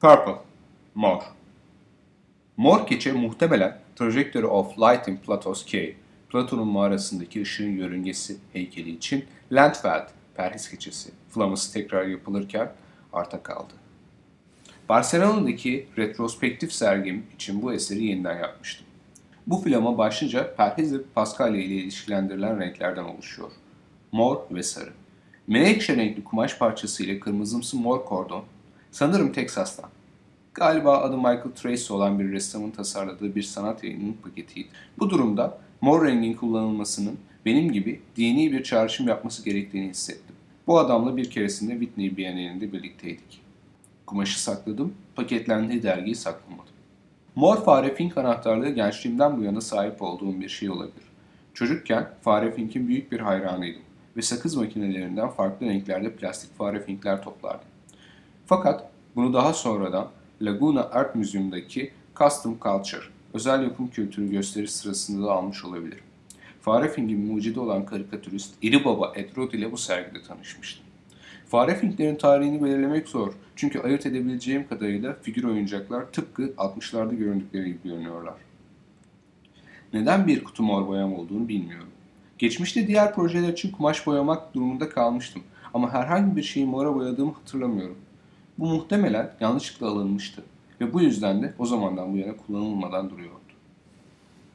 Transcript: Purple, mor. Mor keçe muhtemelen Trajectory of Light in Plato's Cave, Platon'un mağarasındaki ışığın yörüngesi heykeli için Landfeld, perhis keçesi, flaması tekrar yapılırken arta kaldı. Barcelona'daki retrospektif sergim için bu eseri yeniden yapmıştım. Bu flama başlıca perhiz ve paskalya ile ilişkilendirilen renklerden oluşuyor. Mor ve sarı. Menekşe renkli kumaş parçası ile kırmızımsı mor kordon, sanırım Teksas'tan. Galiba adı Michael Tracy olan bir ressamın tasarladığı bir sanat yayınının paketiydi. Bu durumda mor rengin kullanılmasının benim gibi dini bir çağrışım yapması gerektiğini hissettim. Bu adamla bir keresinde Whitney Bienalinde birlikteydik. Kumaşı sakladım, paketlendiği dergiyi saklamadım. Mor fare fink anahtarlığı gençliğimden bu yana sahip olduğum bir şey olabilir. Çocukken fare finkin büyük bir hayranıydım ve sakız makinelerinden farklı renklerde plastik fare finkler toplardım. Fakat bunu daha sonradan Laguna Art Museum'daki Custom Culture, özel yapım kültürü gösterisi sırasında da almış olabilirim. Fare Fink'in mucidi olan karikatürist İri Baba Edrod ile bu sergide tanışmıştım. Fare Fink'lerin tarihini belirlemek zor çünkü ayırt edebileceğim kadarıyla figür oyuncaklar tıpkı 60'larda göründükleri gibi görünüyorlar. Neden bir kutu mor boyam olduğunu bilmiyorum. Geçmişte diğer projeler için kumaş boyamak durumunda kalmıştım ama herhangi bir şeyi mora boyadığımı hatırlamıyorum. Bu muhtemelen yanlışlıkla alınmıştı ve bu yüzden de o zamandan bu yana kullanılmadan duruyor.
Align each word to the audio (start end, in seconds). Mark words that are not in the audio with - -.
Purple, 0.00 0.34
mor. 0.94 1.22
Mor 2.56 2.86
keçe 2.86 3.12
muhtemelen 3.12 3.78
Trajectory 3.96 4.46
of 4.46 4.78
Light 4.78 5.08
in 5.08 5.16
Plato's 5.16 5.66
Cave, 5.66 5.94
Platon'un 6.28 6.68
mağarasındaki 6.68 7.42
ışığın 7.42 7.70
yörüngesi 7.70 8.36
heykeli 8.52 8.90
için 8.90 9.24
Landfeld, 9.52 10.08
perhis 10.34 10.70
keçesi, 10.70 11.10
flaması 11.28 11.72
tekrar 11.72 12.06
yapılırken 12.06 12.72
arta 13.12 13.42
kaldı. 13.42 13.72
Barcelona'daki 14.88 15.86
retrospektif 15.98 16.72
sergim 16.72 17.26
için 17.34 17.62
bu 17.62 17.72
eseri 17.72 18.04
yeniden 18.04 18.38
yapmıştım. 18.38 18.86
Bu 19.46 19.62
flama 19.62 19.98
başlıca 19.98 20.54
perhiz 20.54 20.94
ve 20.94 21.02
paskalya 21.14 21.62
ile 21.62 21.74
ilişkilendirilen 21.74 22.60
renklerden 22.60 23.04
oluşuyor. 23.04 23.50
Mor 24.12 24.36
ve 24.50 24.62
sarı. 24.62 24.92
Menekşe 25.46 25.96
renkli 25.96 26.24
kumaş 26.24 26.58
parçası 26.58 27.04
ile 27.04 27.20
kırmızımsı 27.20 27.76
mor 27.76 28.04
kordon, 28.04 28.44
sanırım 28.90 29.32
Teksas'tan. 29.32 29.90
Galiba 30.54 30.98
adı 30.98 31.16
Michael 31.16 31.52
Tracy 31.54 31.92
olan 31.92 32.18
bir 32.18 32.32
ressamın 32.32 32.70
tasarladığı 32.70 33.34
bir 33.34 33.42
sanat 33.42 33.84
yayınının 33.84 34.16
paketiydi. 34.22 34.68
Bu 34.98 35.10
durumda 35.10 35.58
mor 35.80 36.06
rengin 36.06 36.34
kullanılmasının 36.34 37.18
benim 37.46 37.72
gibi 37.72 38.00
dini 38.16 38.52
bir 38.52 38.62
çağrışım 38.62 39.08
yapması 39.08 39.44
gerektiğini 39.44 39.88
hissettim. 39.88 40.36
Bu 40.66 40.78
adamla 40.78 41.16
bir 41.16 41.30
keresinde 41.30 41.72
Whitney 41.72 42.16
Bienalinde 42.16 42.72
birlikteydik. 42.72 43.40
Kumaşı 44.06 44.42
sakladım, 44.42 44.94
paketlendiği 45.14 45.82
dergiyi 45.82 46.14
saklamadım. 46.14 46.74
Mor 47.34 47.64
fare 47.64 47.94
fink 47.94 48.18
anahtarlığı 48.18 48.70
gençliğimden 48.70 49.38
bu 49.38 49.42
yana 49.42 49.60
sahip 49.60 50.02
olduğum 50.02 50.40
bir 50.40 50.48
şey 50.48 50.70
olabilir. 50.70 51.04
Çocukken 51.54 52.10
fare 52.22 52.52
finkin 52.52 52.88
büyük 52.88 53.12
bir 53.12 53.20
hayranıydım 53.20 53.82
ve 54.16 54.22
sakız 54.22 54.56
makinelerinden 54.56 55.28
farklı 55.28 55.66
renklerde 55.66 56.12
plastik 56.12 56.58
fare 56.58 56.80
finkler 56.80 57.22
toplardım. 57.22 57.68
Fakat 58.50 58.90
bunu 59.16 59.32
daha 59.32 59.52
sonradan 59.52 60.08
Laguna 60.42 60.82
Art 60.82 61.14
Museum'daki 61.14 61.92
Custom 62.16 62.58
Culture, 62.62 63.02
özel 63.34 63.62
yapım 63.62 63.88
kültürü 63.88 64.30
gösterisi 64.30 64.78
sırasında 64.78 65.26
da 65.26 65.32
almış 65.32 65.64
olabilirim. 65.64 66.04
Fare 66.60 66.88
Fink'in 66.88 67.32
mucidi 67.32 67.60
olan 67.60 67.86
karikatürist 67.86 68.54
İri 68.62 68.84
Baba 68.84 69.12
Edrod 69.16 69.52
ile 69.52 69.72
bu 69.72 69.76
sergide 69.76 70.22
tanışmıştım. 70.22 70.84
Fare 71.46 71.74
Fink'lerin 71.74 72.16
tarihini 72.16 72.64
belirlemek 72.64 73.08
zor 73.08 73.32
çünkü 73.56 73.80
ayırt 73.80 74.06
edebileceğim 74.06 74.68
kadarıyla 74.68 75.16
figür 75.22 75.44
oyuncaklar 75.44 76.12
tıpkı 76.12 76.42
60'larda 76.42 77.14
göründükleri 77.14 77.64
gibi 77.64 77.78
görünüyorlar. 77.84 78.34
Neden 79.92 80.26
bir 80.26 80.44
kutu 80.44 80.62
mor 80.62 80.88
boyam 80.88 81.14
olduğunu 81.14 81.48
bilmiyorum. 81.48 81.88
Geçmişte 82.38 82.86
diğer 82.86 83.14
projeler 83.14 83.48
için 83.48 83.72
kumaş 83.72 84.06
boyamak 84.06 84.54
durumunda 84.54 84.88
kalmıştım 84.88 85.42
ama 85.74 85.92
herhangi 85.92 86.36
bir 86.36 86.42
şeyi 86.42 86.66
mora 86.66 86.94
boyadığımı 86.94 87.32
hatırlamıyorum. 87.32 87.96
Bu 88.60 88.66
muhtemelen 88.66 89.32
yanlışlıkla 89.40 89.88
alınmıştı 89.88 90.42
ve 90.80 90.92
bu 90.92 91.00
yüzden 91.00 91.42
de 91.42 91.54
o 91.58 91.66
zamandan 91.66 92.12
bu 92.12 92.16
yana 92.16 92.36
kullanılmadan 92.36 93.10
duruyor. 93.10 93.30